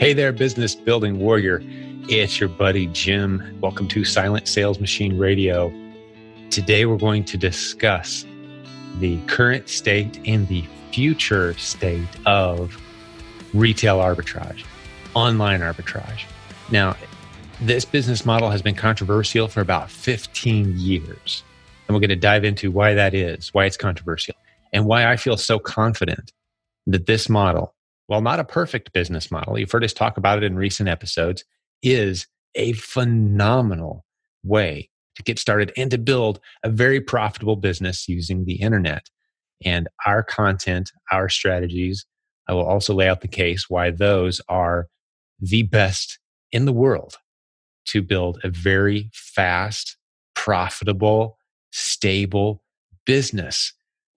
[0.00, 1.60] Hey there, business building warrior.
[2.08, 3.58] It's your buddy Jim.
[3.60, 5.70] Welcome to Silent Sales Machine Radio.
[6.48, 8.24] Today we're going to discuss
[8.98, 12.80] the current state and the future state of
[13.52, 14.64] retail arbitrage,
[15.12, 16.22] online arbitrage.
[16.70, 16.96] Now,
[17.60, 21.44] this business model has been controversial for about 15 years.
[21.86, 24.34] And we're going to dive into why that is, why it's controversial,
[24.72, 26.32] and why I feel so confident
[26.86, 27.74] that this model
[28.10, 31.44] while not a perfect business model, you've heard us talk about it in recent episodes,
[31.80, 34.04] is a phenomenal
[34.42, 39.08] way to get started and to build a very profitable business using the internet.
[39.64, 42.04] And our content, our strategies,
[42.48, 44.88] I will also lay out the case why those are
[45.38, 46.18] the best
[46.50, 47.14] in the world
[47.86, 49.96] to build a very fast,
[50.34, 51.38] profitable,
[51.70, 52.64] stable
[53.06, 53.72] business.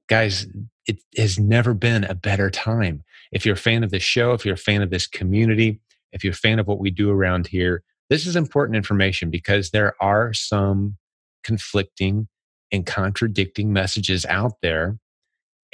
[0.09, 0.47] Guys,
[0.87, 4.45] it has never been a better time if you're a fan of this show, if
[4.45, 7.47] you're a fan of this community, if you're a fan of what we do around
[7.47, 10.97] here, this is important information because there are some
[11.43, 12.27] conflicting
[12.71, 14.97] and contradicting messages out there.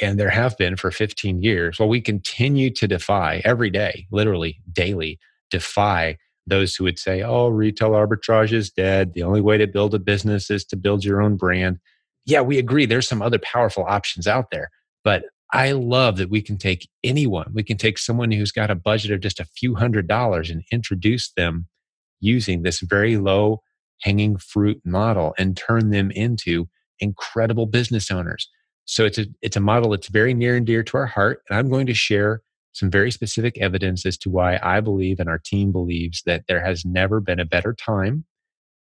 [0.02, 1.78] And there have been for 15 years.
[1.78, 5.20] Well, we continue to defy every day, literally daily,
[5.52, 9.14] defy those who would say, oh, retail arbitrage is dead.
[9.14, 11.80] The only way to build a business is to build your own brand.
[12.26, 12.86] Yeah, we agree.
[12.86, 14.70] There's some other powerful options out there.
[15.04, 18.76] But I love that we can take anyone, we can take someone who's got a
[18.76, 21.68] budget of just a few hundred dollars and introduce them
[22.20, 23.62] using this very low
[24.02, 26.68] hanging fruit model and turn them into
[27.00, 28.50] incredible business owners.
[28.86, 31.58] So it's a it's a model that's very near and dear to our heart and
[31.58, 32.42] I'm going to share
[32.74, 36.64] some very specific evidence as to why I believe and our team believes that there
[36.64, 38.26] has never been a better time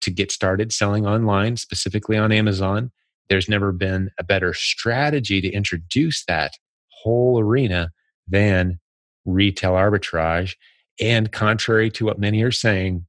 [0.03, 2.91] to get started selling online, specifically on Amazon,
[3.29, 6.53] there's never been a better strategy to introduce that
[6.89, 7.91] whole arena
[8.27, 8.79] than
[9.25, 10.55] retail arbitrage.
[11.01, 13.07] And contrary to what many are saying,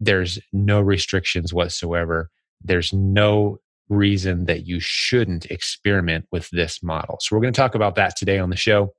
[0.00, 2.30] there's no restrictions whatsoever.
[2.62, 3.58] There's no
[3.88, 7.18] reason that you shouldn't experiment with this model.
[7.20, 8.94] So, we're going to talk about that today on the show.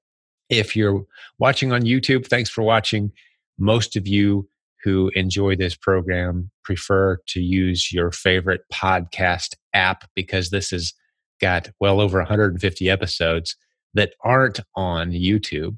[0.49, 1.03] If you're
[1.39, 3.11] watching on YouTube, thanks for watching.
[3.57, 4.47] Most of you
[4.83, 10.93] who enjoy this program prefer to use your favorite podcast app because this has
[11.39, 13.55] got well over 150 episodes
[13.93, 15.77] that aren't on YouTube.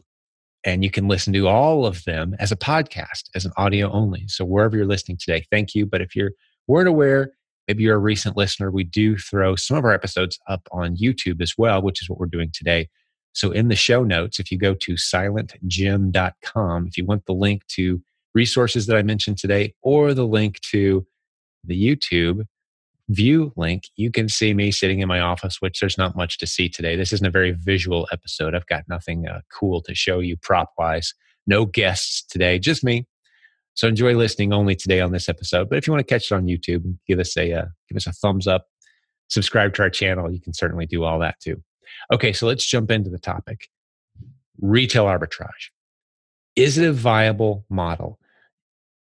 [0.64, 4.28] And you can listen to all of them as a podcast, as an audio only.
[4.28, 5.86] So wherever you're listening today, thank you.
[5.86, 6.32] But if you're
[6.68, 7.32] weren't aware,
[7.68, 11.42] maybe you're a recent listener, we do throw some of our episodes up on YouTube
[11.42, 12.88] as well, which is what we're doing today.
[13.34, 17.68] So in the show notes, if you go to silentjim.com, if you want the link
[17.68, 18.02] to
[18.36, 21.06] resources that I mentioned today or the link to
[21.64, 22.44] the YouTube
[23.10, 26.48] view link, you can see me sitting in my office, which there's not much to
[26.48, 26.96] see today.
[26.96, 28.54] This isn't a very visual episode.
[28.54, 31.14] I've got nothing uh, cool to show you prop wise.
[31.48, 33.08] No guests today, just me.
[33.76, 35.70] So enjoy listening only today on this episode.
[35.70, 38.08] But if you want to catch it on YouTube, give us a uh, give us
[38.08, 38.66] a thumbs up,
[39.28, 40.32] subscribe to our channel.
[40.32, 41.62] You can certainly do all that too.
[42.12, 43.70] Okay, so let's jump into the topic.
[44.60, 45.70] Retail arbitrage.
[46.56, 48.18] Is it a viable model?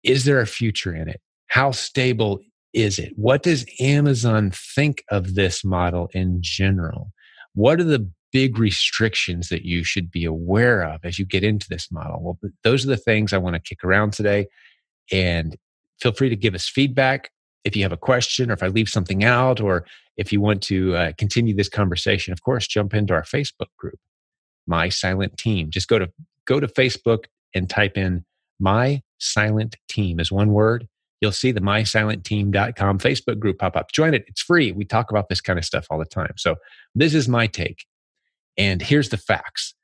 [0.03, 1.20] Is there a future in it?
[1.48, 2.41] How stable
[2.72, 3.12] is it?
[3.16, 7.12] What does Amazon think of this model in general?
[7.54, 11.66] What are the big restrictions that you should be aware of as you get into
[11.69, 12.20] this model?
[12.22, 14.47] Well, those are the things I want to kick around today.
[15.10, 15.56] And
[16.00, 17.31] feel free to give us feedback
[17.64, 19.84] if you have a question or if I leave something out or
[20.16, 22.32] if you want to uh, continue this conversation.
[22.32, 23.98] Of course, jump into our Facebook group,
[24.66, 25.70] My Silent Team.
[25.70, 26.10] Just go to
[26.44, 28.25] go to Facebook and type in
[28.58, 30.88] My Silent Team is one word.
[31.20, 33.91] You'll see the mysilentteam.com Facebook group pop up.
[33.92, 34.24] Join it.
[34.28, 34.72] It's free.
[34.72, 36.34] We talk about this kind of stuff all the time.
[36.36, 36.56] So
[36.94, 37.86] this is my take.
[38.56, 39.74] And here's the facts.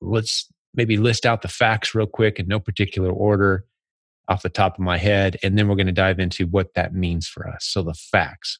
[0.00, 3.64] Let's maybe list out the facts real quick in no particular order
[4.28, 5.36] off the top of my head.
[5.42, 7.64] And then we're going to dive into what that means for us.
[7.64, 8.58] So the facts.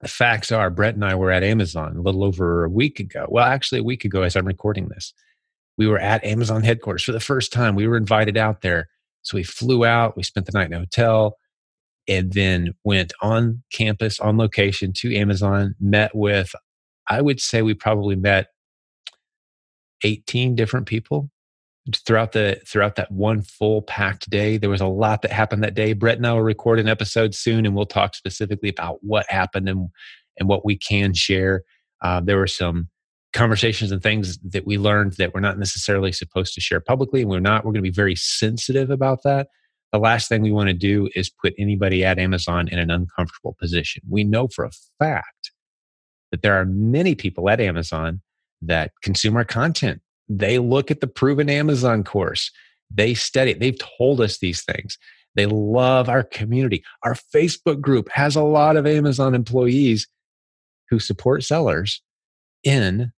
[0.00, 3.26] The facts are Brett and I were at Amazon a little over a week ago.
[3.28, 5.14] Well, actually, a week ago as I'm recording this.
[5.78, 7.74] We were at Amazon headquarters for the first time.
[7.74, 8.88] We were invited out there.
[9.22, 11.36] So we flew out, we spent the night in a hotel,
[12.08, 16.54] and then went on campus, on location to Amazon, met with,
[17.08, 18.48] I would say we probably met
[20.04, 21.30] 18 different people
[22.06, 24.56] throughout the throughout that one full packed day.
[24.56, 25.92] There was a lot that happened that day.
[25.92, 29.68] Brett and i will record an episode soon and we'll talk specifically about what happened
[29.68, 29.88] and
[30.38, 31.62] and what we can share.
[32.00, 32.88] Uh, there were some
[33.32, 37.22] conversations and things that we learned that we're not necessarily supposed to share publicly.
[37.22, 39.48] And we're not, we're going to be very sensitive about that.
[39.92, 43.56] The last thing we want to do is put anybody at Amazon in an uncomfortable
[43.58, 44.02] position.
[44.08, 45.50] We know for a fact
[46.30, 48.22] that there are many people at Amazon
[48.62, 50.00] that consume our content.
[50.28, 52.50] They look at the proven Amazon course.
[52.90, 53.60] They study it.
[53.60, 54.98] They've told us these things.
[55.34, 56.84] They love our community.
[57.02, 60.06] Our Facebook group has a lot of Amazon employees
[60.88, 62.02] who support sellers
[62.64, 63.12] in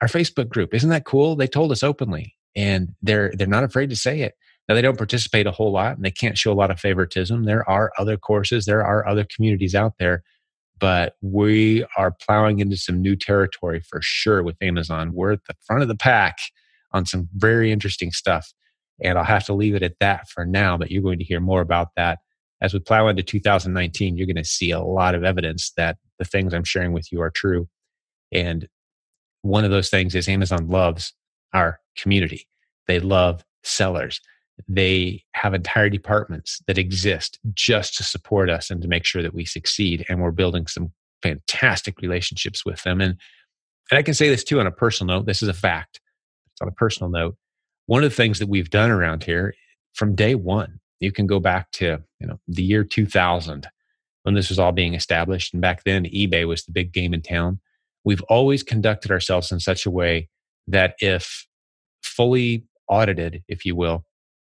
[0.00, 0.74] our Facebook group.
[0.74, 1.36] Isn't that cool?
[1.36, 4.34] They told us openly and they're they're not afraid to say it.
[4.68, 7.44] Now they don't participate a whole lot and they can't show a lot of favoritism.
[7.44, 10.22] There are other courses, there are other communities out there,
[10.78, 15.12] but we are plowing into some new territory for sure with Amazon.
[15.14, 16.38] We're at the front of the pack
[16.92, 18.52] on some very interesting stuff.
[19.02, 21.40] And I'll have to leave it at that for now, but you're going to hear
[21.40, 22.18] more about that
[22.62, 24.16] as we plow into 2019.
[24.16, 27.20] You're going to see a lot of evidence that the things I'm sharing with you
[27.20, 27.68] are true.
[28.32, 28.66] And
[29.48, 31.12] one of those things is Amazon loves
[31.52, 32.46] our community.
[32.86, 34.20] They love sellers.
[34.68, 39.34] They have entire departments that exist just to support us and to make sure that
[39.34, 40.04] we succeed.
[40.08, 43.00] And we're building some fantastic relationships with them.
[43.00, 43.16] And,
[43.90, 45.26] and I can say this too on a personal note.
[45.26, 46.00] This is a fact.
[46.52, 47.36] It's on a personal note.
[47.86, 49.54] One of the things that we've done around here
[49.94, 53.68] from day one, you can go back to you know the year 2000
[54.22, 55.52] when this was all being established.
[55.52, 57.60] And back then, eBay was the big game in town.
[58.06, 60.28] We've always conducted ourselves in such a way
[60.68, 61.46] that if
[62.02, 64.04] fully audited, if you will,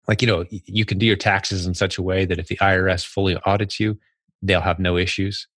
[0.06, 2.56] like, you know, you can do your taxes in such a way that if the
[2.56, 3.98] IRS fully audits you,
[4.40, 5.48] they'll have no issues,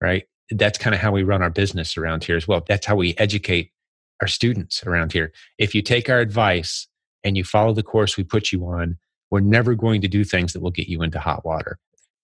[0.00, 0.24] right?
[0.50, 2.64] That's kind of how we run our business around here as well.
[2.66, 3.70] That's how we educate
[4.20, 5.30] our students around here.
[5.58, 6.88] If you take our advice
[7.22, 8.98] and you follow the course we put you on,
[9.30, 11.78] we're never going to do things that will get you into hot water.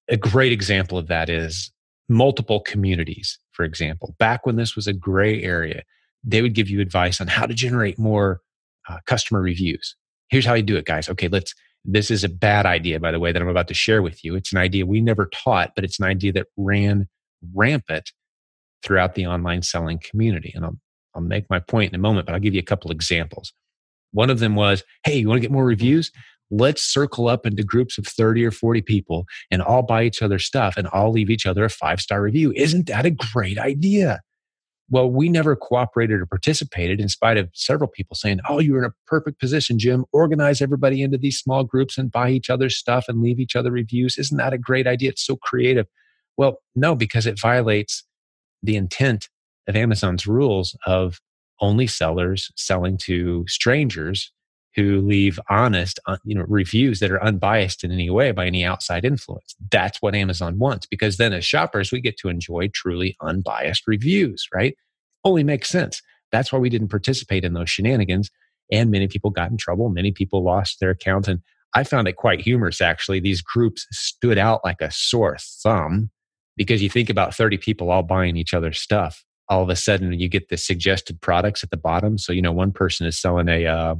[0.08, 1.70] A great example of that is
[2.08, 4.14] multiple communities, for example.
[4.18, 5.82] Back when this was a gray area,
[6.24, 8.40] they would give you advice on how to generate more
[8.88, 9.96] uh, customer reviews.
[10.28, 11.08] Here's how you do it, guys.
[11.08, 11.54] Okay, let's
[11.86, 14.34] this is a bad idea, by the way, that I'm about to share with you.
[14.34, 17.08] It's an idea we never taught, but it's an idea that ran
[17.54, 18.10] rampant
[18.82, 20.52] throughout the online selling community.
[20.54, 20.76] And I'll,
[21.14, 23.52] I'll make my point in a moment, but I'll give you a couple examples.
[24.10, 26.10] One of them was, hey, you want to get more reviews?
[26.50, 30.38] Let's circle up into groups of 30 or 40 people and all buy each other
[30.38, 32.52] stuff and all leave each other a five star review.
[32.54, 34.20] Isn't that a great idea?
[34.88, 38.88] Well, we never cooperated or participated in spite of several people saying, Oh, you're in
[38.88, 40.04] a perfect position, Jim.
[40.12, 43.72] Organize everybody into these small groups and buy each other's stuff and leave each other
[43.72, 44.16] reviews.
[44.16, 45.10] Isn't that a great idea?
[45.10, 45.86] It's so creative.
[46.36, 48.04] Well, no, because it violates
[48.62, 49.28] the intent
[49.66, 51.20] of Amazon's rules of
[51.60, 54.30] only sellers selling to strangers
[54.76, 58.64] who leave honest uh, you know reviews that are unbiased in any way by any
[58.64, 59.56] outside influence.
[59.70, 64.46] That's what amazon wants because then as shoppers we get to enjoy truly unbiased reviews
[64.54, 64.76] right?
[65.24, 66.02] Only makes sense.
[66.30, 68.30] That's why we didn't participate in those shenanigans
[68.70, 69.88] and many people got in trouble.
[69.88, 71.40] Many people lost their account and
[71.74, 73.20] i found it quite humorous actually.
[73.20, 76.10] These groups stood out like a sore thumb
[76.56, 79.24] because you think about 30 people all buying each other's stuff.
[79.48, 82.18] All of a sudden you get the suggested products at the bottom.
[82.18, 83.94] So you know one person is selling a uh,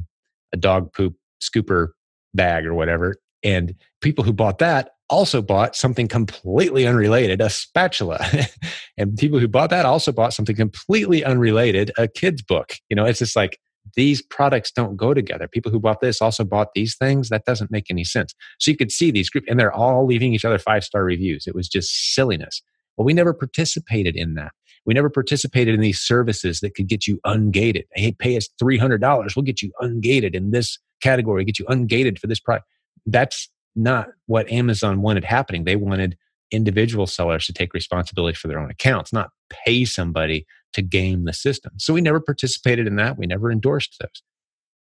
[0.53, 1.89] a dog poop scooper
[2.33, 3.15] bag or whatever.
[3.43, 8.25] And people who bought that also bought something completely unrelated, a spatula.
[8.97, 12.73] and people who bought that also bought something completely unrelated, a kid's book.
[12.89, 13.59] You know, it's just like
[13.95, 15.47] these products don't go together.
[15.47, 17.29] People who bought this also bought these things.
[17.29, 18.33] That doesn't make any sense.
[18.59, 21.47] So you could see these groups, and they're all leaving each other five star reviews.
[21.47, 22.61] It was just silliness.
[22.97, 24.51] Well, we never participated in that.
[24.87, 27.83] We never participated in these services that could get you ungated.
[27.93, 29.35] Hey, pay us $300.
[29.35, 32.65] We'll get you ungated in this category, get you ungated for this product.
[33.05, 35.65] That's not what Amazon wanted happening.
[35.65, 36.17] They wanted
[36.51, 41.33] individual sellers to take responsibility for their own accounts, not pay somebody to game the
[41.33, 41.73] system.
[41.77, 43.17] So we never participated in that.
[43.17, 44.23] We never endorsed those.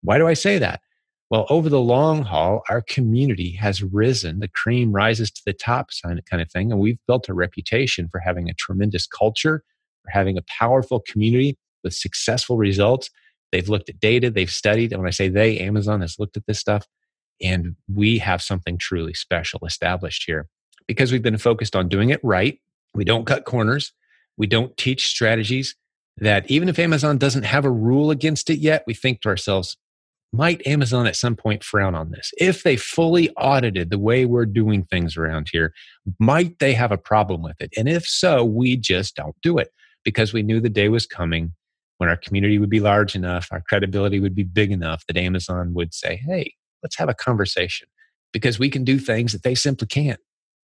[0.02, 0.80] Why do I say that?
[1.30, 4.40] Well, over the long haul, our community has risen.
[4.40, 6.70] The cream rises to the top kind of thing.
[6.70, 9.64] And we've built a reputation for having a tremendous culture
[10.04, 13.10] for having a powerful community with successful results.
[13.52, 14.92] They've looked at data, they've studied.
[14.92, 16.86] And when I say they, Amazon has looked at this stuff.
[17.42, 20.48] And we have something truly special established here
[20.86, 22.58] because we've been focused on doing it right.
[22.94, 23.92] We don't cut corners.
[24.36, 25.76] We don't teach strategies
[26.18, 29.76] that even if Amazon doesn't have a rule against it yet, we think to ourselves,
[30.32, 32.32] might Amazon at some point frown on this?
[32.38, 35.72] If they fully audited the way we're doing things around here,
[36.18, 37.72] might they have a problem with it?
[37.76, 39.70] And if so, we just don't do it
[40.04, 41.52] because we knew the day was coming
[41.98, 45.74] when our community would be large enough, our credibility would be big enough that Amazon
[45.74, 47.88] would say, hey, let's have a conversation
[48.32, 50.20] because we can do things that they simply can't.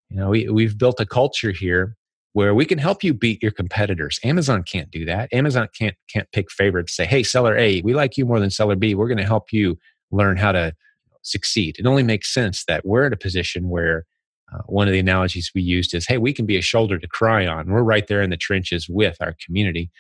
[0.09, 1.97] You know, we, we've built a culture here
[2.33, 4.19] where we can help you beat your competitors.
[4.25, 5.33] Amazon can't do that.
[5.33, 6.95] Amazon can't can't pick favorites.
[6.95, 8.95] Say, hey, seller A, we like you more than seller B.
[8.95, 9.79] We're going to help you
[10.11, 10.75] learn how to
[11.23, 11.77] succeed.
[11.79, 14.05] It only makes sense that we're in a position where
[14.53, 17.07] uh, one of the analogies we used is, hey, we can be a shoulder to
[17.07, 17.71] cry on.
[17.71, 19.91] We're right there in the trenches with our community.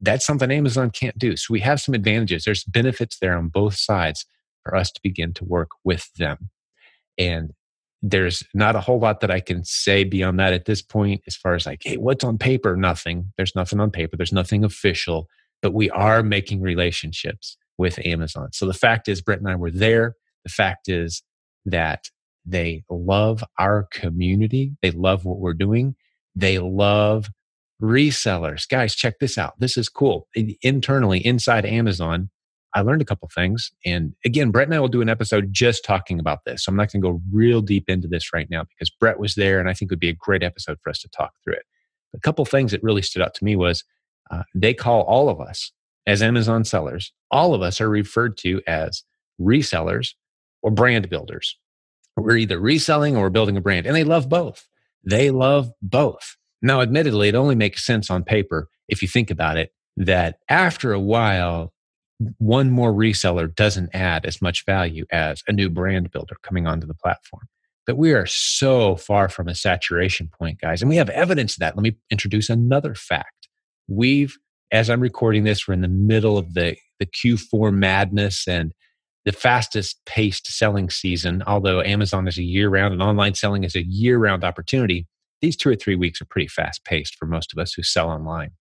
[0.00, 1.36] That's something Amazon can't do.
[1.36, 2.44] So we have some advantages.
[2.44, 4.24] There's benefits there on both sides.
[4.68, 6.50] for us to begin to work with them.
[7.16, 7.52] And
[8.02, 11.34] there's not a whole lot that I can say beyond that at this point, as
[11.34, 12.76] far as like, hey, what's on paper?
[12.76, 13.32] Nothing.
[13.36, 14.16] There's nothing on paper.
[14.16, 15.26] There's nothing official,
[15.62, 18.50] but we are making relationships with Amazon.
[18.52, 20.14] So the fact is, Brett and I were there.
[20.44, 21.22] The fact is
[21.64, 22.10] that
[22.48, 24.72] they love our community.
[24.82, 25.94] They love what we're doing.
[26.34, 27.30] They love
[27.82, 28.68] resellers.
[28.68, 29.54] Guys, check this out.
[29.58, 30.28] This is cool.
[30.62, 32.30] Internally, inside Amazon,
[32.74, 33.70] I learned a couple things.
[33.84, 36.64] And again, Brett and I will do an episode just talking about this.
[36.64, 39.34] So I'm not going to go real deep into this right now because Brett was
[39.34, 41.54] there and I think it would be a great episode for us to talk through
[41.54, 41.64] it.
[42.14, 43.84] A couple things that really stood out to me was
[44.30, 45.72] uh, they call all of us
[46.06, 49.04] as Amazon sellers, all of us are referred to as
[49.38, 50.14] resellers
[50.62, 51.58] or brand builders.
[52.20, 54.66] We're either reselling or we're building a brand, and they love both.
[55.04, 56.36] They love both.
[56.60, 60.92] Now, admittedly, it only makes sense on paper if you think about it that after
[60.92, 61.72] a while,
[62.38, 66.86] one more reseller doesn't add as much value as a new brand builder coming onto
[66.86, 67.48] the platform.
[67.86, 70.82] But we are so far from a saturation point, guys.
[70.82, 71.76] And we have evidence of that.
[71.76, 73.48] Let me introduce another fact.
[73.86, 74.36] We've,
[74.70, 78.72] as I'm recording this, we're in the middle of the, the Q4 madness and
[79.28, 81.42] the fastest paced selling season.
[81.46, 85.06] Although Amazon is a year round and online selling is a year round opportunity,
[85.42, 88.08] these two or three weeks are pretty fast paced for most of us who sell
[88.08, 88.52] online.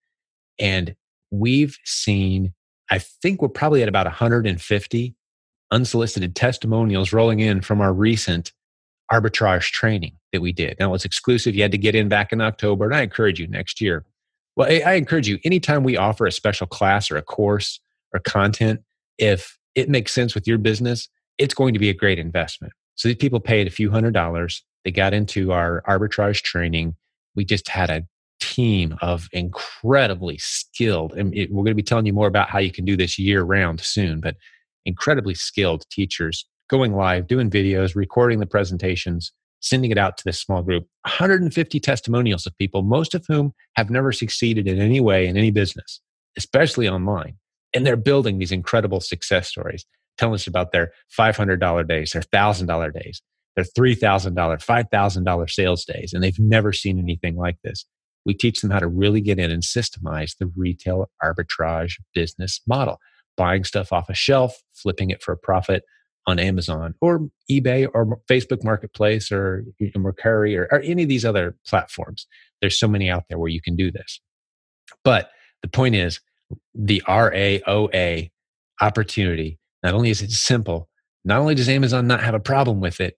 [0.60, 0.94] And
[1.32, 2.54] we've seen
[2.92, 5.16] I think we're probably at about 150
[5.72, 8.52] unsolicited testimonials rolling in from our recent
[9.10, 10.76] arbitrage training that we did.
[10.82, 11.56] Now it's exclusive.
[11.56, 14.04] You had to get in back in October, and I encourage you next year.
[14.58, 17.80] Well, I encourage you anytime we offer a special class or a course
[18.14, 18.82] or content,
[19.18, 21.08] if it makes sense with your business,
[21.38, 22.74] it's going to be a great investment.
[22.96, 24.64] So these people paid a few hundred dollars.
[24.84, 26.96] They got into our arbitrage training.
[27.36, 28.04] We just had a
[28.40, 32.58] team of incredibly skilled, and it, we're going to be telling you more about how
[32.58, 34.36] you can do this year round soon, but
[34.86, 40.40] incredibly skilled teachers going live, doing videos, recording the presentations, sending it out to this
[40.40, 40.88] small group.
[41.04, 45.52] 150 testimonials of people, most of whom have never succeeded in any way in any
[45.52, 46.02] business,
[46.36, 47.38] especially online.
[47.78, 49.86] And they're building these incredible success stories,
[50.18, 53.22] telling us about their $500 days, their $1,000 days,
[53.56, 56.12] their $3,000, $5,000 sales days.
[56.14, 57.86] And they've never seen anything like this
[58.28, 63.00] we teach them how to really get in and systemize the retail arbitrage business model,
[63.38, 65.84] buying stuff off a shelf, flipping it for a profit
[66.28, 71.56] on Amazon or eBay or Facebook Marketplace or Mercari or, or any of these other
[71.66, 72.28] platforms.
[72.60, 74.20] There's so many out there where you can do this.
[75.06, 75.30] But
[75.62, 76.20] the point is,
[76.74, 78.30] the RAOA
[78.82, 80.90] opportunity, not only is it simple,
[81.26, 83.18] not only does Amazon not have a problem with it,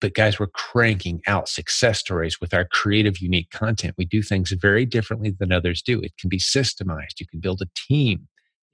[0.00, 3.94] but guys, we're cranking out success stories with our creative, unique content.
[3.98, 6.00] We do things very differently than others do.
[6.00, 7.20] It can be systemized.
[7.20, 8.26] You can build a team.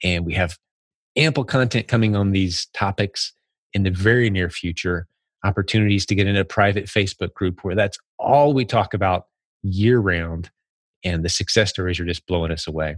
[0.05, 0.57] And we have
[1.17, 3.33] ample content coming on these topics
[3.73, 5.09] in the very near future.
[5.45, 9.25] Opportunities to get in a private Facebook group where that's all we talk about
[9.63, 10.51] year round.
[11.05, 12.97] And the success stories are just blowing us away.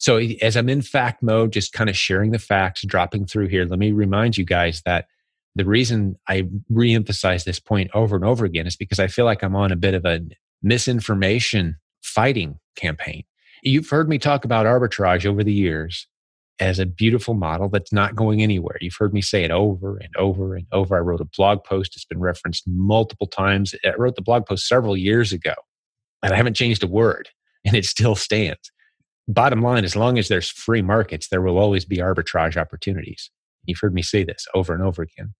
[0.00, 3.66] So, as I'm in fact mode, just kind of sharing the facts, dropping through here,
[3.66, 5.06] let me remind you guys that
[5.54, 9.42] the reason I reemphasize this point over and over again is because I feel like
[9.42, 10.20] I'm on a bit of a
[10.62, 13.24] misinformation fighting campaign.
[13.62, 16.06] You've heard me talk about arbitrage over the years
[16.60, 18.78] as a beautiful model that's not going anywhere.
[18.80, 20.96] You've heard me say it over and over and over.
[20.96, 23.74] I wrote a blog post, it's been referenced multiple times.
[23.84, 25.54] I wrote the blog post several years ago,
[26.22, 27.28] and I haven't changed a word,
[27.66, 28.70] and it still stands.
[29.32, 33.30] Bottom line, as long as there's free markets, there will always be arbitrage opportunities.
[33.64, 35.34] You've heard me say this over and over again.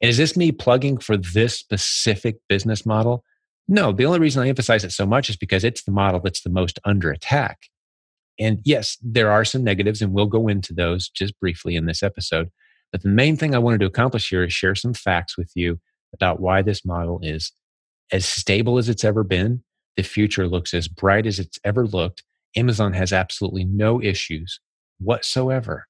[0.00, 3.24] And is this me plugging for this specific business model?
[3.68, 6.42] No, the only reason I emphasize it so much is because it's the model that's
[6.42, 7.58] the most under attack.
[8.38, 12.02] And yes, there are some negatives, and we'll go into those just briefly in this
[12.02, 12.50] episode.
[12.92, 15.80] But the main thing I wanted to accomplish here is share some facts with you
[16.14, 17.52] about why this model is
[18.12, 19.62] as stable as it's ever been.
[19.96, 22.22] The future looks as bright as it's ever looked.
[22.56, 24.60] Amazon has absolutely no issues
[24.98, 25.86] whatsoever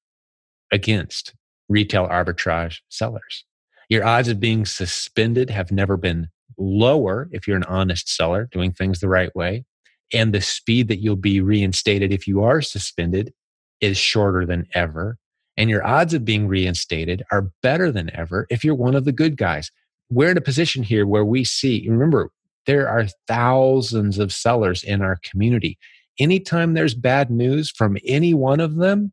[0.72, 1.34] against
[1.68, 3.44] retail arbitrage sellers.
[3.88, 8.72] Your odds of being suspended have never been lower if you're an honest seller doing
[8.72, 9.64] things the right way.
[10.12, 13.32] And the speed that you'll be reinstated if you are suspended
[13.80, 15.18] is shorter than ever.
[15.56, 19.12] And your odds of being reinstated are better than ever if you're one of the
[19.12, 19.70] good guys.
[20.10, 22.30] We're in a position here where we see, remember,
[22.66, 25.78] there are thousands of sellers in our community.
[26.18, 29.12] Anytime there's bad news from any one of them,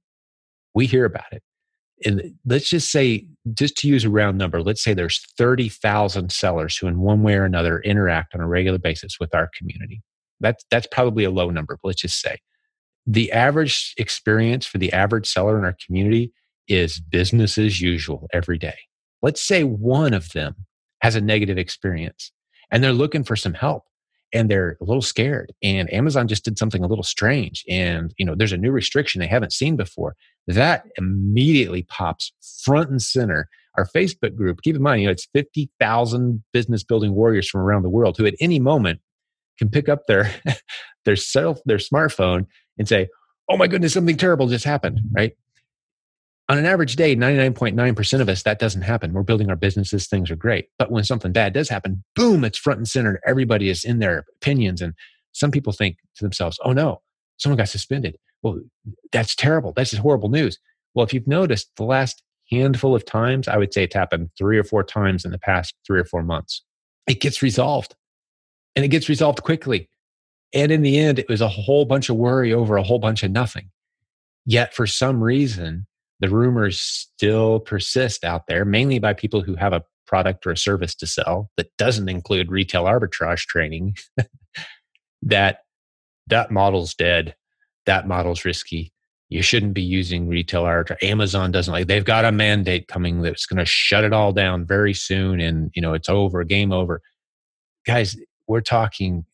[0.73, 1.43] we hear about it
[2.05, 6.77] and let's just say, just to use a round number, let's say there's 30,000 sellers
[6.77, 10.01] who, in one way or another, interact on a regular basis with our community.
[10.39, 12.39] That's, that's probably a low number, but let's just say
[13.05, 16.31] the average experience for the average seller in our community
[16.67, 18.77] is business as usual every day.
[19.21, 20.55] let's say one of them
[21.01, 22.31] has a negative experience
[22.71, 23.83] and they're looking for some help
[24.33, 28.25] and they're a little scared and amazon just did something a little strange and you
[28.25, 30.15] know there's a new restriction they haven't seen before.
[30.47, 32.33] That immediately pops
[32.65, 33.47] front and center.
[33.77, 37.83] Our facebook group keep in mind you know it's 50000 business building warriors from around
[37.83, 38.99] the world who at any moment
[39.57, 40.31] can pick up their
[41.05, 42.45] their self their smartphone
[42.77, 43.07] and say
[43.49, 45.35] oh my goodness something terrible just happened right
[46.49, 49.13] on an average day 99.9% of us that doesn't happen.
[49.13, 50.67] We're building our businesses things are great.
[50.77, 53.21] But when something bad does happen boom it's front and center.
[53.25, 54.81] Everybody is in their opinions.
[54.81, 54.93] And
[55.31, 57.01] some people think to themselves oh no
[57.37, 58.17] someone got suspended.
[58.41, 58.59] Well
[59.11, 59.73] that's terrible.
[59.73, 60.59] That's just horrible news.
[60.93, 62.21] Well if you've noticed the last
[62.51, 65.73] handful of times i would say it's happened three or four times in the past
[65.87, 66.61] three or four months.
[67.07, 67.95] It gets resolved.
[68.75, 69.87] And it gets resolved quickly.
[70.53, 73.23] And in the end it was a whole bunch of worry over a whole bunch
[73.23, 73.69] of nothing.
[74.45, 75.87] Yet for some reason
[76.23, 80.57] the rumors still persist out there, mainly by people who have a product or a
[80.57, 83.93] service to sell that doesn't include retail arbitrage training,
[85.21, 85.57] that
[86.27, 87.35] that model's dead,
[87.85, 88.93] that model's risky.
[89.27, 91.03] You shouldn't be using retail arbitrage.
[91.03, 91.87] Amazon doesn't like.
[91.87, 95.71] They've got a mandate coming that's going to shut it all down very soon, and
[95.75, 97.01] you know it's over, game over.
[97.85, 98.15] Guys,
[98.47, 99.25] we're talking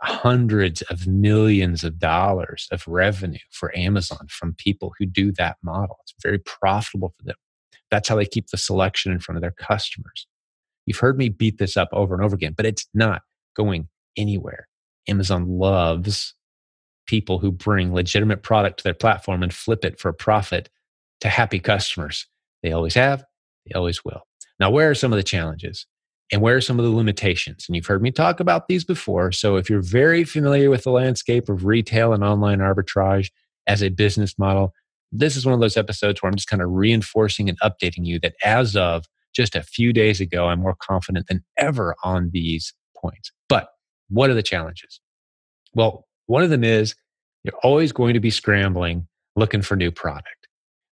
[0.00, 5.98] hundreds of millions of dollars of revenue for Amazon from people who do that model.
[6.02, 7.36] It's very profitable for them.
[7.90, 10.26] That's how they keep the selection in front of their customers.
[10.86, 13.22] You've heard me beat this up over and over again, but it's not
[13.56, 14.68] going anywhere.
[15.08, 16.34] Amazon loves
[17.06, 20.68] people who bring legitimate product to their platform and flip it for a profit
[21.20, 22.26] to happy customers.
[22.62, 23.24] They always have,
[23.66, 24.22] they always will.
[24.60, 25.86] Now, where are some of the challenges?
[26.30, 27.64] And where are some of the limitations?
[27.66, 29.32] And you've heard me talk about these before.
[29.32, 33.30] So if you're very familiar with the landscape of retail and online arbitrage
[33.66, 34.74] as a business model,
[35.10, 38.18] this is one of those episodes where I'm just kind of reinforcing and updating you
[38.20, 42.74] that as of just a few days ago, I'm more confident than ever on these
[42.96, 43.32] points.
[43.48, 43.70] But
[44.10, 45.00] what are the challenges?
[45.74, 46.94] Well, one of them is
[47.44, 50.37] you're always going to be scrambling looking for new product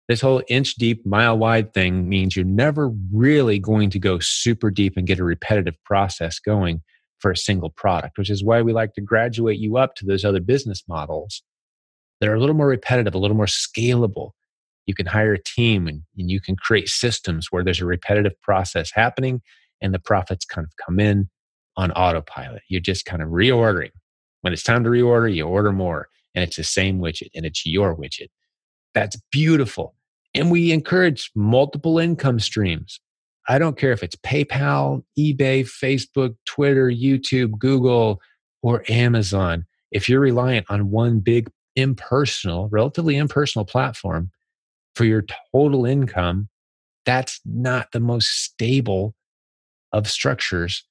[0.07, 4.71] this whole inch deep, mile wide thing means you're never really going to go super
[4.71, 6.81] deep and get a repetitive process going
[7.19, 10.23] for a single product, which is why we like to graduate you up to those
[10.23, 11.43] other business models
[12.19, 14.31] that are a little more repetitive, a little more scalable.
[14.85, 18.39] You can hire a team and, and you can create systems where there's a repetitive
[18.41, 19.41] process happening
[19.81, 21.29] and the profits kind of come in
[21.75, 22.61] on autopilot.
[22.69, 23.91] You're just kind of reordering.
[24.41, 27.65] When it's time to reorder, you order more and it's the same widget and it's
[27.65, 28.29] your widget.
[28.93, 29.96] That's beautiful.
[30.37, 32.99] And we encourage multiple income streams.
[33.49, 38.21] I don't care if it's PayPal, eBay, Facebook, Twitter, YouTube, Google,
[38.61, 39.65] or Amazon.
[39.91, 44.29] If you're reliant on one big impersonal, relatively impersonal platform
[44.95, 45.23] for your
[45.53, 46.49] total income,
[47.03, 49.15] that's not the most stable
[49.93, 50.83] of structures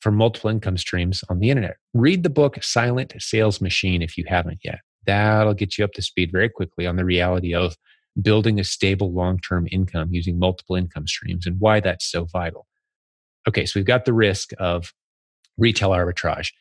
[0.00, 1.76] for multiple income streams on the internet.
[1.94, 4.78] Read the book Silent Sales Machine if you haven't yet.
[5.06, 7.76] That'll get you up to speed very quickly on the reality of
[8.20, 12.66] building a stable long term income using multiple income streams and why that's so vital.
[13.48, 14.92] Okay, so we've got the risk of
[15.58, 16.52] retail arbitrage.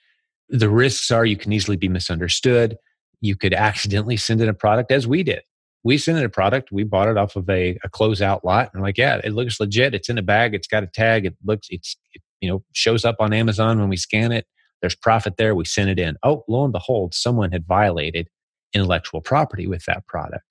[0.50, 2.78] The risks are you can easily be misunderstood.
[3.22, 5.42] You could accidentally send in a product as we did.
[5.84, 8.84] We sent in a product, we bought it off of a, a closeout lot, and
[8.84, 9.96] like, yeah, it looks legit.
[9.96, 13.04] It's in a bag, it's got a tag, it looks, it's, it, you know, shows
[13.04, 14.46] up on Amazon when we scan it.
[14.82, 15.56] There's profit there.
[15.56, 16.18] We sent it in.
[16.24, 18.28] Oh, lo and behold, someone had violated
[18.74, 20.51] intellectual property with that product.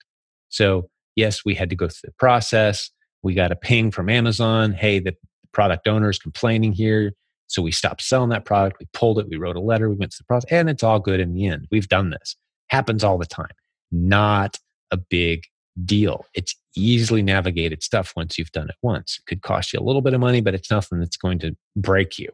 [0.51, 2.91] So, yes, we had to go through the process.
[3.23, 4.73] We got a ping from Amazon.
[4.73, 5.15] Hey, the
[5.51, 7.13] product owner is complaining here.
[7.47, 8.77] So we stopped selling that product.
[8.79, 9.27] We pulled it.
[9.27, 9.89] We wrote a letter.
[9.89, 11.67] We went through the process, and it's all good in the end.
[11.69, 12.35] We've done this.
[12.69, 13.51] Happens all the time.
[13.91, 14.57] Not
[14.91, 15.43] a big
[15.83, 16.25] deal.
[16.33, 19.19] It's easily navigated stuff once you've done it once.
[19.19, 21.55] It could cost you a little bit of money, but it's nothing that's going to
[21.75, 22.29] break you.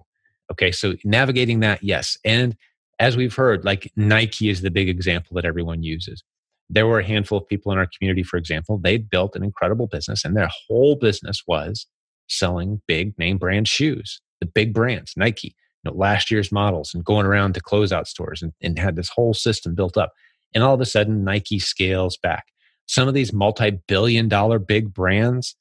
[0.51, 2.17] Okay, so navigating that, yes.
[2.23, 2.55] And
[2.99, 6.23] as we've heard, like Nike is the big example that everyone uses.
[6.69, 9.87] There were a handful of people in our community, for example, they built an incredible
[9.87, 11.87] business, and their whole business was
[12.27, 17.05] selling big name brand shoes, the big brands, Nike, you know, last year's models, and
[17.05, 20.11] going around to closeout stores and, and had this whole system built up.
[20.53, 22.47] And all of a sudden, Nike scales back.
[22.85, 25.55] Some of these multi billion dollar big brands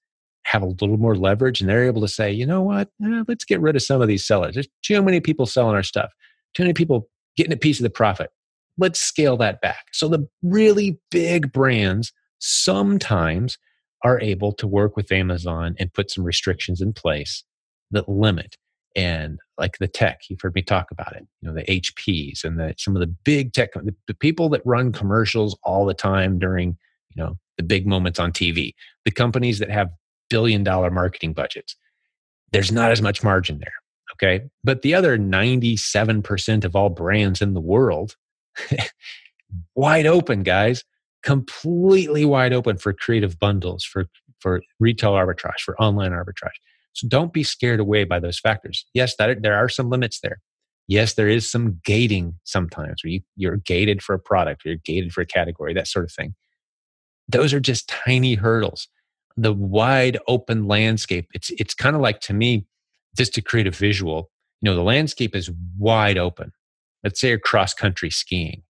[0.44, 3.44] have a little more leverage and they're able to say, you know what, eh, let's
[3.44, 4.54] get rid of some of these sellers.
[4.54, 6.12] There's too many people selling our stuff,
[6.54, 8.30] too many people getting a piece of the profit.
[8.78, 9.86] Let's scale that back.
[9.92, 13.58] So the really big brands sometimes
[14.04, 17.44] are able to work with Amazon and put some restrictions in place
[17.90, 18.56] that limit
[18.94, 22.58] and like the tech you've heard me talk about it you know the hps and
[22.58, 26.38] the some of the big tech the, the, people that run commercials all the time
[26.38, 26.76] during
[27.14, 28.72] you know the big moments on tv
[29.04, 29.88] the companies that have
[30.30, 31.76] billion dollar marketing budgets
[32.52, 33.74] there's not as much margin there.
[34.14, 34.44] Okay.
[34.64, 38.16] But the other 97% of all brands in the world,
[39.74, 40.84] wide open, guys,
[41.22, 44.06] completely wide open for creative bundles, for,
[44.40, 46.56] for retail arbitrage, for online arbitrage.
[46.92, 48.86] So don't be scared away by those factors.
[48.94, 50.40] Yes, that, there are some limits there.
[50.88, 55.12] Yes, there is some gating sometimes where you, you're gated for a product, you're gated
[55.12, 56.34] for a category, that sort of thing.
[57.28, 58.88] Those are just tiny hurdles.
[59.36, 62.66] The wide open landscape, it's, it's kind of like to me,
[63.16, 66.52] just to create a visual, you know, the landscape is wide open.
[67.04, 68.62] Let's say you're cross country skiing,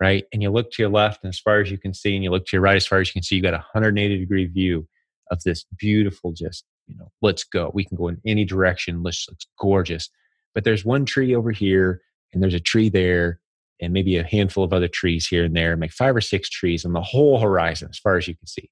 [0.00, 0.24] right?
[0.32, 2.30] And you look to your left and as far as you can see, and you
[2.30, 4.46] look to your right as far as you can see, you got a 180 degree
[4.46, 4.86] view
[5.30, 7.70] of this beautiful, just, you know, let's go.
[7.72, 9.02] We can go in any direction.
[9.02, 10.08] Let's, looks gorgeous.
[10.54, 13.40] But there's one tree over here, and there's a tree there,
[13.80, 16.84] and maybe a handful of other trees here and there, make five or six trees
[16.84, 18.70] on the whole horizon as far as you can see.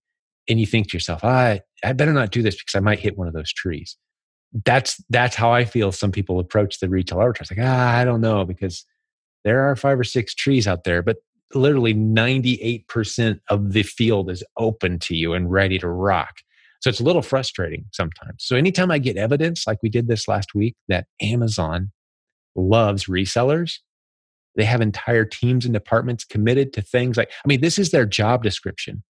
[0.49, 3.17] And you think to yourself, I, I better not do this because I might hit
[3.17, 3.97] one of those trees
[4.65, 7.51] that's that's how I feel some people approach the retail arbitrage.
[7.51, 8.85] Like, ah, I don't know, because
[9.49, 11.17] there are five or six trees out there, but
[11.55, 16.37] literally 98% of the field is open to you and ready to rock.
[16.81, 18.45] So it's a little frustrating sometimes.
[18.45, 21.91] So anytime I get evidence, like we did this last week, that Amazon
[22.55, 23.79] loves resellers,
[24.55, 28.07] they have entire teams and departments committed to things like, I mean, this is their
[28.07, 29.03] job description.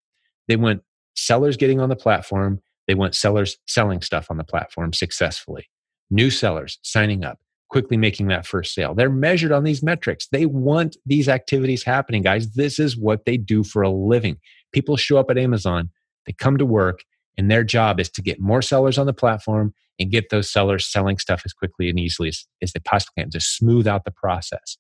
[0.48, 0.84] They want
[1.16, 5.70] sellers getting on the platform they want sellers selling stuff on the platform successfully,
[6.10, 8.94] new sellers signing up, quickly making that first sale.
[8.94, 10.28] They're measured on these metrics.
[10.28, 12.52] They want these activities happening, guys.
[12.54, 14.38] This is what they do for a living.
[14.72, 15.90] People show up at Amazon,
[16.26, 17.04] they come to work,
[17.38, 20.86] and their job is to get more sellers on the platform and get those sellers
[20.86, 24.12] selling stuff as quickly and easily as, as they possibly can to smooth out the
[24.12, 24.78] process.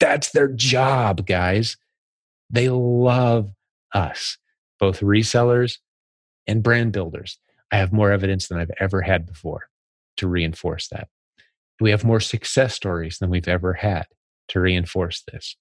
[0.00, 1.76] That's their job, guys.
[2.50, 3.50] They love
[3.94, 4.38] us,
[4.78, 5.78] both resellers
[6.46, 7.38] and brand builders.
[7.72, 9.68] I have more evidence than I've ever had before
[10.18, 11.08] to reinforce that.
[11.80, 14.06] We have more success stories than we've ever had
[14.48, 15.56] to reinforce this.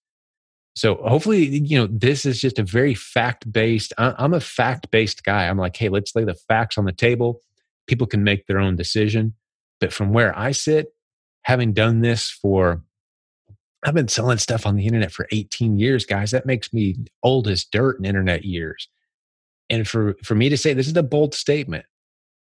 [0.76, 3.94] So hopefully, you know, this is just a very fact based.
[3.98, 5.48] I'm a fact based guy.
[5.48, 7.42] I'm like, hey, let's lay the facts on the table.
[7.88, 9.34] People can make their own decision.
[9.80, 10.88] But from where I sit,
[11.44, 12.84] having done this for,
[13.86, 16.32] I've been selling stuff on the internet for 18 years, guys.
[16.32, 18.90] That makes me old as dirt in internet years.
[19.70, 21.86] And for, for me to say this is a bold statement,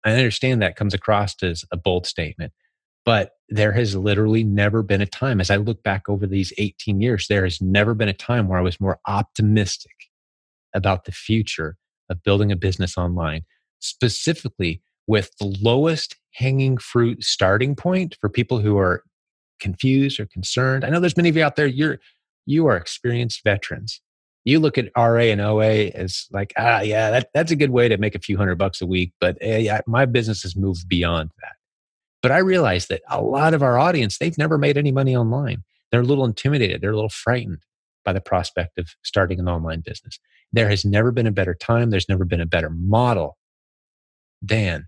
[0.04, 2.52] I understand that comes across as a bold statement.
[3.04, 7.00] But there has literally never been a time, as I look back over these 18
[7.00, 9.92] years, there has never been a time where I was more optimistic
[10.74, 11.76] about the future
[12.08, 13.42] of building a business online,
[13.80, 19.04] specifically with the lowest hanging fruit starting point for people who are
[19.60, 20.84] confused or concerned.
[20.84, 21.98] I know there's many of you out there, you're
[22.46, 24.00] you are experienced veterans
[24.44, 27.88] you look at RA and OA as like, ah, yeah, that, that's a good way
[27.88, 29.12] to make a few hundred bucks a week.
[29.20, 31.52] But eh, my business has moved beyond that.
[32.24, 35.62] But I realize that a lot of our audience, they've never made any money online.
[35.90, 36.80] They're a little intimidated.
[36.80, 37.58] They're a little frightened
[38.02, 40.18] by the prospect of starting an online business.
[40.50, 41.90] There has never been a better time.
[41.90, 43.36] There's never been a better model
[44.40, 44.86] than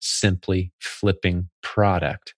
[0.00, 2.34] simply flipping product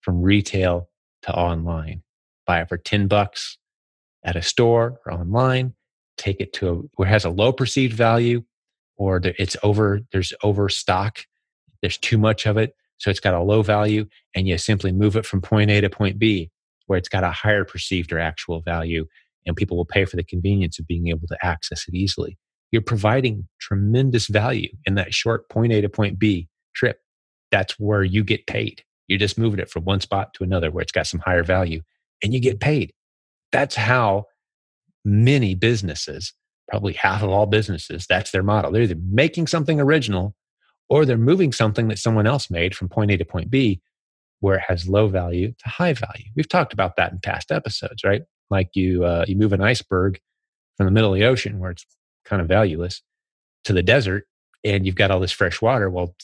[0.00, 0.88] from retail
[1.22, 2.02] to online.
[2.48, 3.56] Buy it for 10 bucks
[4.24, 5.74] at a store or online,
[6.16, 8.42] take it to a, where it has a low perceived value
[8.96, 11.20] or it's over there's overstock
[11.82, 15.16] there's too much of it so it's got a low value and you simply move
[15.16, 16.50] it from point a to point b
[16.86, 19.06] where it's got a higher perceived or actual value
[19.46, 22.36] and people will pay for the convenience of being able to access it easily.
[22.72, 26.98] You're providing tremendous value in that short point a to point b trip.
[27.50, 28.82] That's where you get paid.
[29.08, 31.80] You're just moving it from one spot to another where it's got some higher value
[32.22, 32.92] and you get paid.
[33.50, 34.26] That's how
[35.04, 36.32] many businesses,
[36.68, 38.70] probably half of all businesses, that's their model.
[38.70, 40.34] They're either making something original
[40.90, 43.80] or they're moving something that someone else made from point A to point B
[44.40, 46.26] where it has low value to high value.
[46.34, 48.22] We've talked about that in past episodes, right?
[48.50, 50.20] Like you uh, you move an iceberg
[50.76, 51.86] from the middle of the ocean where it's
[52.24, 53.02] kind of valueless
[53.64, 54.26] to the desert
[54.64, 55.88] and you've got all this fresh water.
[55.88, 56.14] Well,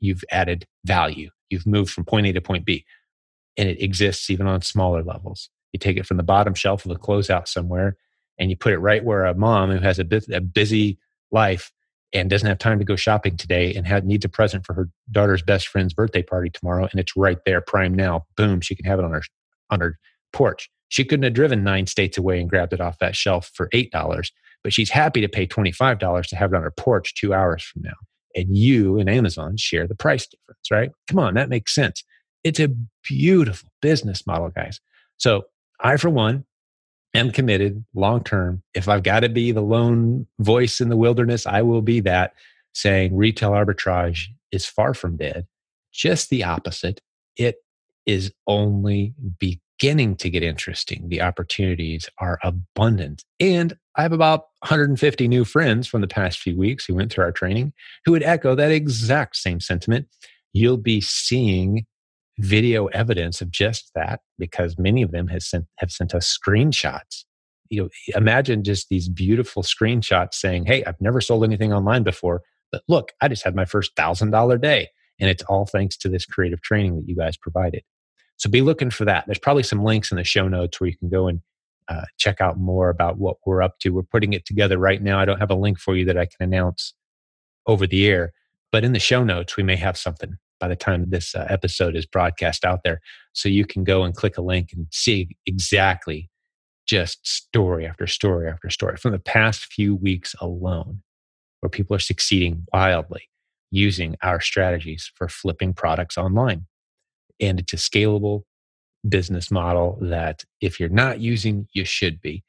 [0.00, 1.30] you've added value.
[1.50, 2.84] You've moved from point A to point B
[3.56, 5.50] and it exists even on smaller levels.
[5.72, 7.96] You take it from the bottom shelf of a closeout somewhere
[8.38, 10.98] and you put it right where a mom who has a, bit, a busy
[11.30, 11.72] life
[12.14, 14.88] and doesn't have time to go shopping today and had, needs a present for her
[15.10, 18.86] daughter's best friend's birthday party tomorrow and it's right there prime now boom she can
[18.86, 19.22] have it on her
[19.70, 19.98] on her
[20.32, 20.70] porch.
[20.88, 23.90] She couldn't have driven nine states away and grabbed it off that shelf for eight
[23.90, 27.62] dollars but she's happy to pay $25 to have it on her porch two hours
[27.62, 27.92] from now.
[28.34, 30.90] And you and amazon share the price difference right?
[31.08, 32.04] Come on that makes sense.
[32.44, 32.68] It's a
[33.02, 34.80] beautiful business model guys.
[35.16, 35.44] So
[35.80, 36.44] i for one
[37.14, 38.62] am committed long term.
[38.74, 42.34] If I've got to be the lone voice in the wilderness, I will be that
[42.72, 45.46] saying retail arbitrage is far from dead.
[45.92, 47.00] just the opposite.
[47.36, 47.56] It
[48.04, 51.08] is only beginning to get interesting.
[51.08, 53.24] The opportunities are abundant.
[53.38, 57.24] And I have about 150 new friends from the past few weeks who went through
[57.24, 57.72] our training
[58.04, 60.08] who would echo that exact same sentiment.
[60.52, 61.86] You'll be seeing
[62.38, 67.24] video evidence of just that because many of them have sent, have sent us screenshots.
[67.70, 72.42] You know, imagine just these beautiful screenshots saying, Hey, I've never sold anything online before,
[72.70, 74.88] but look, I just had my first thousand dollar day.
[75.20, 77.82] And it's all thanks to this creative training that you guys provided.
[78.36, 79.26] So be looking for that.
[79.26, 81.40] There's probably some links in the show notes where you can go and
[81.88, 83.90] uh, check out more about what we're up to.
[83.90, 85.20] We're putting it together right now.
[85.20, 86.94] I don't have a link for you that I can announce
[87.66, 88.32] over the air,
[88.72, 91.94] but in the show notes, we may have something by the time this uh, episode
[91.94, 93.02] is broadcast out there.
[93.34, 96.30] So you can go and click a link and see exactly
[96.86, 101.02] just story after story after story from the past few weeks alone,
[101.60, 103.28] where people are succeeding wildly
[103.70, 106.64] using our strategies for flipping products online.
[107.38, 108.44] And it's a scalable
[109.06, 112.42] business model that if you're not using, you should be.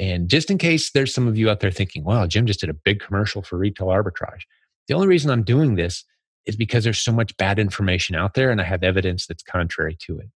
[0.00, 2.70] And just in case there's some of you out there thinking, wow, Jim just did
[2.70, 4.42] a big commercial for retail arbitrage.
[4.88, 6.04] The only reason I'm doing this
[6.46, 9.96] is because there's so much bad information out there and I have evidence that's contrary
[10.02, 10.28] to it.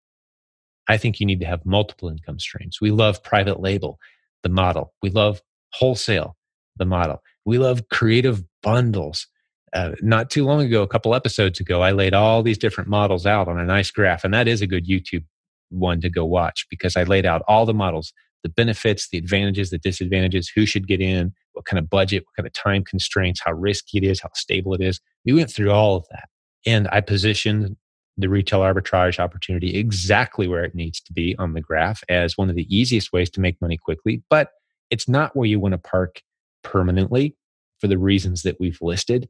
[0.88, 2.80] I think you need to have multiple income streams.
[2.80, 3.98] We love private label,
[4.42, 4.94] the model.
[5.02, 5.42] We love
[5.74, 6.36] wholesale,
[6.76, 7.22] the model.
[7.44, 9.26] We love creative bundles.
[9.74, 13.26] Uh, not too long ago, a couple episodes ago, I laid all these different models
[13.26, 15.24] out on a nice graph, and that is a good YouTube
[15.70, 19.68] one to go watch because I laid out all the models, the benefits, the advantages,
[19.68, 23.40] the disadvantages, who should get in, what kind of budget, what kind of time constraints,
[23.44, 25.00] how risky it is, how stable it is.
[25.26, 26.28] We went through all of that.
[26.64, 27.76] And I positioned
[28.16, 32.48] the retail arbitrage opportunity exactly where it needs to be on the graph as one
[32.48, 34.22] of the easiest ways to make money quickly.
[34.30, 34.50] But
[34.90, 36.22] it's not where you want to park
[36.62, 37.36] permanently
[37.80, 39.28] for the reasons that we've listed.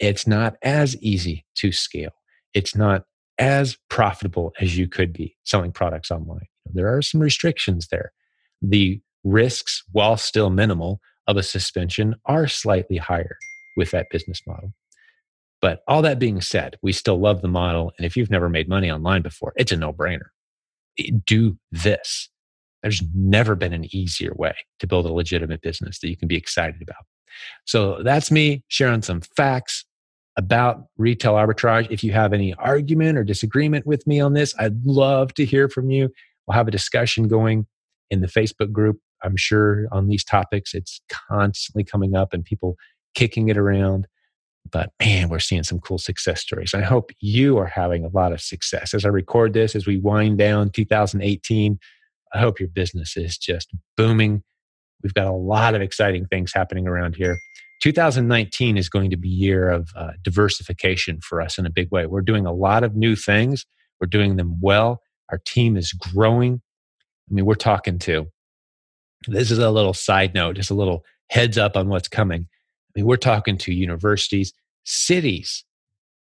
[0.00, 2.12] It's not as easy to scale.
[2.52, 3.04] It's not
[3.38, 6.46] as profitable as you could be selling products online.
[6.66, 8.12] There are some restrictions there.
[8.60, 11.00] The risks, while still minimal,
[11.30, 13.36] of a suspension are slightly higher
[13.76, 14.72] with that business model.
[15.62, 17.92] But all that being said, we still love the model.
[17.98, 20.28] And if you've never made money online before, it's a no brainer.
[21.26, 22.28] Do this.
[22.82, 26.36] There's never been an easier way to build a legitimate business that you can be
[26.36, 27.04] excited about.
[27.66, 29.84] So that's me sharing some facts
[30.36, 31.90] about retail arbitrage.
[31.90, 35.68] If you have any argument or disagreement with me on this, I'd love to hear
[35.68, 36.10] from you.
[36.46, 37.66] We'll have a discussion going
[38.10, 38.98] in the Facebook group.
[39.22, 42.76] I'm sure on these topics, it's constantly coming up and people
[43.14, 44.06] kicking it around.
[44.70, 46.74] But man, we're seeing some cool success stories.
[46.74, 48.94] I hope you are having a lot of success.
[48.94, 51.78] As I record this, as we wind down 2018,
[52.32, 54.42] I hope your business is just booming.
[55.02, 57.38] We've got a lot of exciting things happening around here.
[57.82, 61.90] 2019 is going to be a year of uh, diversification for us in a big
[61.90, 62.06] way.
[62.06, 63.64] We're doing a lot of new things.
[64.00, 65.00] We're doing them well.
[65.30, 66.60] Our team is growing.
[67.30, 68.26] I mean, we're talking to,
[69.26, 72.46] this is a little side note, just a little heads up on what's coming.
[72.50, 74.52] I mean, we're talking to universities,
[74.84, 75.64] cities,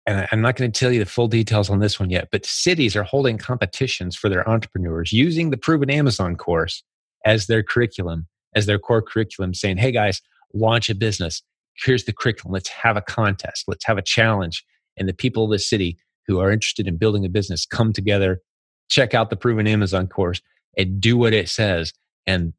[0.08, 2.46] and I'm not going to tell you the full details on this one yet, but
[2.46, 6.84] cities are holding competitions for their entrepreneurs using the Proven Amazon course
[7.26, 10.22] as their curriculum, as their core curriculum, saying, hey guys,
[10.54, 11.44] launch a business.
[11.76, 12.52] Here's the curriculum.
[12.52, 13.65] Let's have a contest.
[13.67, 14.65] Let's have a challenge.
[14.98, 18.41] And the people of the city who are interested in building a business come together,
[18.89, 20.41] check out the Proven Amazon course,
[20.78, 21.94] and do what it says.
[22.26, 22.54] And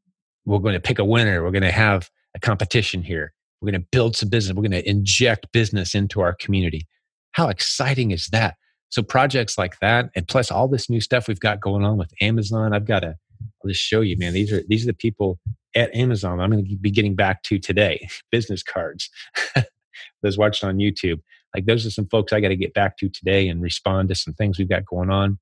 [0.45, 1.43] we're going to pick a winner.
[1.43, 3.33] We're going to have a competition here.
[3.61, 4.55] We're going to build some business.
[4.55, 6.87] We're going to inject business into our community.
[7.31, 8.55] How exciting is that?
[8.89, 12.13] So projects like that, and plus all this new stuff we've got going on with
[12.21, 12.73] Amazon.
[12.73, 13.15] I've got to
[13.63, 14.33] I'll just show you, man.
[14.33, 15.39] These are these are the people
[15.75, 16.39] at Amazon.
[16.39, 18.07] I'm going to be getting back to today.
[18.31, 19.09] Business cards.
[20.21, 21.21] those watched on YouTube.
[21.55, 24.15] Like those are some folks I got to get back to today and respond to
[24.15, 25.39] some things we've got going on.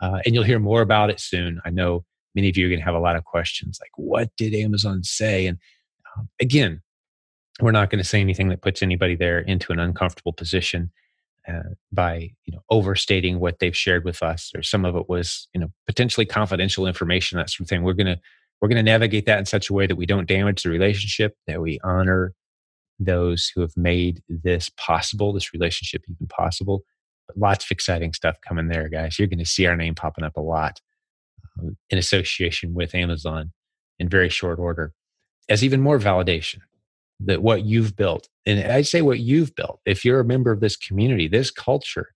[0.00, 1.60] Uh, and you'll hear more about it soon.
[1.64, 4.30] I know many of you are going to have a lot of questions like, what
[4.36, 5.46] did Amazon say?
[5.46, 5.58] And
[6.16, 6.82] um, again,
[7.60, 10.90] we're not going to say anything that puts anybody there into an uncomfortable position
[11.46, 15.46] uh, by you know overstating what they've shared with us or some of it was
[15.52, 17.82] you know potentially confidential information that sort of thing.
[17.82, 18.18] We're going to
[18.60, 21.36] we're going to navigate that in such a way that we don't damage the relationship
[21.46, 22.32] that we honor
[22.98, 26.82] those who have made this possible this relationship even possible.
[27.26, 29.18] But lots of exciting stuff coming there guys.
[29.18, 30.80] You're going to see our name popping up a lot
[31.90, 33.52] in association with amazon
[33.98, 34.92] in very short order
[35.48, 36.60] as even more validation
[37.20, 40.60] that what you've built, and I say what you've built, if you're a member of
[40.60, 42.08] this community, this culture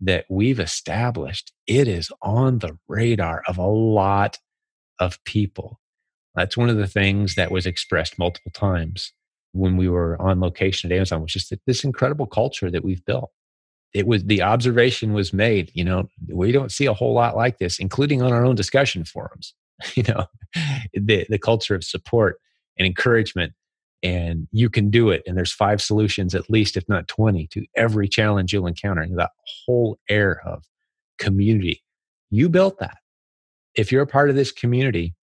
[0.00, 4.38] that we've established, it is on the radar of a lot
[5.00, 5.80] of people.
[6.34, 9.12] That's one of the things that was expressed multiple times
[9.52, 13.30] when we were on location at Amazon, which is this incredible culture that we've built.
[13.94, 17.58] It was the observation was made you know we don't see a whole lot like
[17.58, 19.54] this including on our own discussion forums
[19.94, 20.26] you know
[20.92, 22.40] the the culture of support
[22.78, 23.52] and encouragement
[24.02, 27.64] and you can do it and there's five solutions at least if not 20 to
[27.76, 29.30] every challenge you'll encounter that
[29.66, 30.64] whole air of
[31.18, 31.82] community.
[32.30, 32.98] You built that.
[33.74, 35.14] If you're a part of this community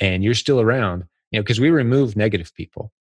[0.00, 2.92] and you're still around you know because we remove negative people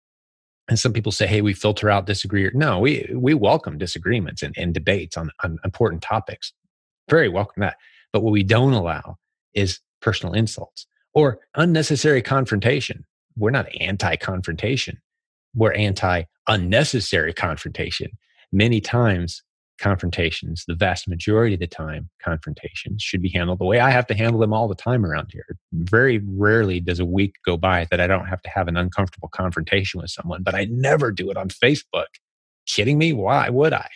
[0.67, 4.53] and some people say hey we filter out disagree no we we welcome disagreements and,
[4.57, 6.53] and debates on, on important topics.
[7.09, 7.77] Very welcome that.
[8.11, 9.17] But what we don't allow
[9.53, 13.05] is personal insults or unnecessary confrontation.
[13.37, 15.01] We're not anti-confrontation.
[15.53, 18.11] We're anti unnecessary confrontation.
[18.51, 19.43] Many times
[19.79, 24.07] confrontations, the vast majority of the time, confrontations should be handled the way I have
[24.07, 25.45] to handle them all the time around here.
[25.73, 29.29] Very rarely does a week go by that I don't have to have an uncomfortable
[29.29, 32.05] confrontation with someone, but I never do it on Facebook.
[32.67, 33.13] Kidding me?
[33.13, 33.87] Why would I?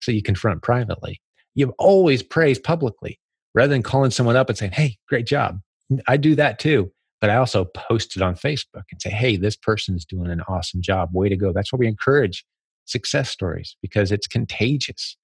[0.00, 1.20] So you confront privately.
[1.54, 3.18] You've always praised publicly
[3.54, 5.60] rather than calling someone up and saying, Hey, great job.
[6.06, 6.92] I do that too.
[7.20, 10.42] But I also post it on Facebook and say, Hey, this person is doing an
[10.48, 11.10] awesome job.
[11.12, 11.52] Way to go.
[11.52, 12.44] That's why we encourage
[12.84, 15.16] success stories because it's contagious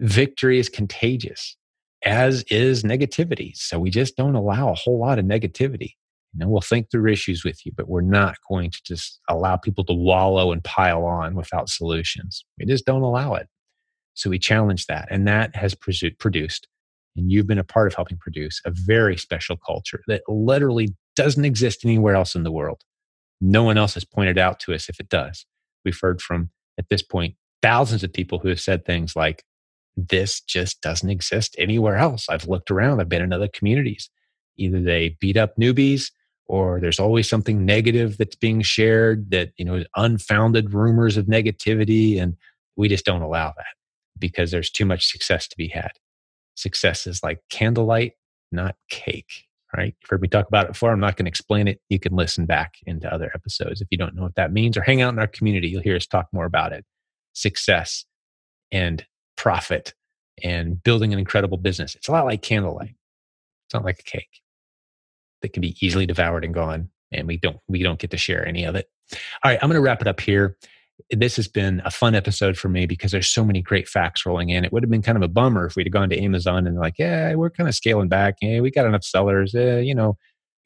[0.00, 1.56] victory is contagious,
[2.04, 3.56] as is negativity.
[3.56, 5.94] So we just don't allow a whole lot of negativity.
[6.32, 9.56] You know, we'll think through issues with you, but we're not going to just allow
[9.56, 12.44] people to wallow and pile on without solutions.
[12.58, 13.48] We just don't allow it.
[14.14, 15.06] So we challenge that.
[15.10, 16.66] And that has produced,
[17.16, 21.44] and you've been a part of helping produce, a very special culture that literally doesn't
[21.44, 22.82] exist anywhere else in the world.
[23.40, 25.46] No one else has pointed out to us if it does.
[25.84, 29.44] We've heard from, at this point, thousands of people who have said things like,
[29.96, 32.28] this just doesn't exist anywhere else.
[32.28, 34.10] I've looked around, I've been in other communities.
[34.56, 36.10] Either they beat up newbies
[36.46, 42.20] or there's always something negative that's being shared that, you know, unfounded rumors of negativity.
[42.20, 42.36] And
[42.76, 43.74] we just don't allow that
[44.18, 45.92] because there's too much success to be had.
[46.54, 48.12] Success is like candlelight,
[48.52, 49.94] not cake, right?
[50.00, 50.92] You've heard me talk about it before.
[50.92, 51.80] I'm not going to explain it.
[51.88, 54.82] You can listen back into other episodes if you don't know what that means or
[54.82, 55.68] hang out in our community.
[55.68, 56.84] You'll hear us talk more about it.
[57.32, 58.04] Success
[58.70, 59.04] and
[59.44, 59.92] profit
[60.42, 61.94] and building an incredible business.
[61.94, 62.94] It's a lot like candlelight.
[63.66, 64.40] It's not like a cake
[65.42, 68.46] that can be easily devoured and gone, and we don't we don't get to share
[68.48, 68.86] any of it.
[69.12, 70.56] All right, I'm going to wrap it up here.
[71.10, 74.48] This has been a fun episode for me because there's so many great facts rolling
[74.48, 74.64] in.
[74.64, 76.78] It would have been kind of a bummer if we'd have gone to Amazon and
[76.78, 78.36] like, yeah, we're kind of scaling back.
[78.40, 79.52] Yeah, we got enough sellers.
[79.52, 80.16] You know,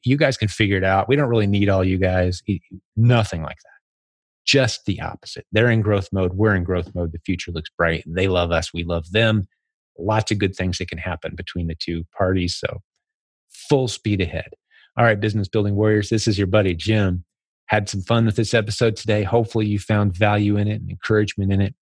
[0.05, 1.09] you guys can figure it out.
[1.09, 2.41] We don't really need all you guys.
[2.95, 3.78] Nothing like that
[4.49, 5.45] just the opposite.
[5.51, 6.33] They're in growth mode.
[6.33, 7.11] We're in growth mode.
[7.11, 8.03] The future looks bright.
[8.07, 8.73] They love us.
[8.73, 9.47] We love them.
[9.99, 12.55] Lots of good things that can happen between the two parties.
[12.55, 12.79] So,
[13.47, 14.49] full speed ahead.
[14.97, 17.25] All right, business building warriors, this is your buddy Jim.
[17.67, 19.21] Had some fun with this episode today.
[19.21, 21.75] Hopefully, you found value in it and encouragement in it.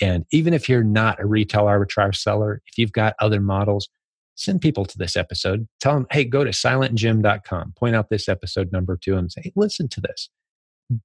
[0.00, 3.88] And even if you're not a retail arbitrage seller, if you've got other models,
[4.34, 5.68] send people to this episode.
[5.80, 9.52] Tell them, hey, go to silentjim.com, point out this episode number to them, say, hey,
[9.54, 10.28] listen to this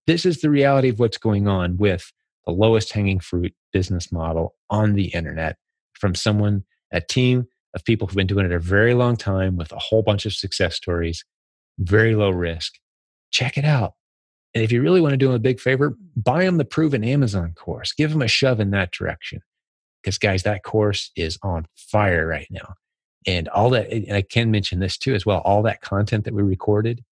[0.07, 2.11] this is the reality of what's going on with
[2.45, 5.57] the lowest hanging fruit business model on the internet
[5.93, 9.71] from someone, a team of people who've been doing it a very long time with
[9.71, 11.23] a whole bunch of success stories,
[11.79, 12.73] very low risk.
[13.31, 13.93] Check it out.
[14.53, 17.03] And if you really want to do them a big favor, buy them the proven
[17.03, 17.91] Amazon course.
[17.91, 19.41] Give them a shove in that direction.
[20.01, 22.75] Because, guys, that course is on fire right now.
[23.27, 26.33] And all that, and I can mention this too as well all that content that
[26.33, 27.03] we recorded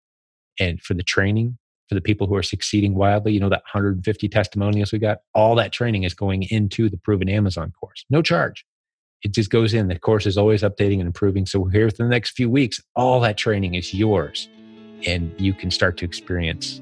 [0.59, 1.57] and for the training
[1.89, 3.33] for the people who are succeeding wildly.
[3.33, 7.29] You know, that 150 testimonials we got, all that training is going into the proven
[7.29, 8.05] Amazon course.
[8.09, 8.65] No charge.
[9.23, 9.87] It just goes in.
[9.87, 11.45] The course is always updating and improving.
[11.45, 14.49] So here for the next few weeks, all that training is yours.
[15.05, 16.81] And you can start to experience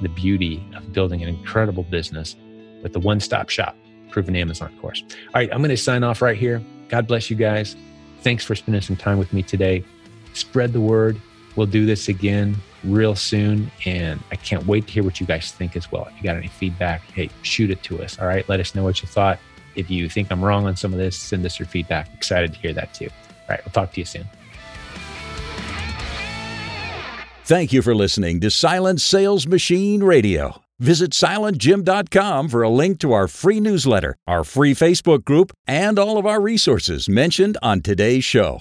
[0.00, 2.36] the beauty of building an incredible business
[2.82, 3.76] with the one stop shop,
[4.10, 5.02] proven Amazon course.
[5.02, 6.62] All right, I'm going to sign off right here.
[6.88, 7.76] God bless you guys.
[8.22, 9.84] Thanks for spending some time with me today.
[10.32, 11.20] Spread the word.
[11.56, 13.70] We'll do this again real soon.
[13.84, 16.06] And I can't wait to hear what you guys think as well.
[16.06, 18.18] If you got any feedback, hey, shoot it to us.
[18.18, 18.48] All right.
[18.48, 19.38] Let us know what you thought.
[19.76, 22.12] If you think I'm wrong on some of this, send us your feedback.
[22.14, 23.08] Excited to hear that too.
[23.08, 23.64] All right.
[23.64, 24.28] We'll talk to you soon.
[27.44, 30.62] Thank you for listening to Silent Sales Machine Radio.
[30.78, 36.16] Visit silentjim.com for a link to our free newsletter, our free Facebook group, and all
[36.16, 38.60] of our resources mentioned on today's show.